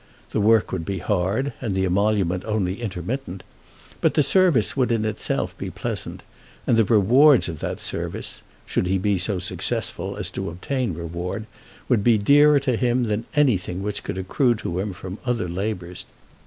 [0.31, 3.43] The work would be hard, and the emolument only intermittent;
[4.01, 6.23] but the service would in itself be pleasant;
[6.65, 11.45] and the rewards of that service, should he be so successful as to obtain reward,
[11.87, 16.07] would be dearer to him than anything which could accrue to him from other labours.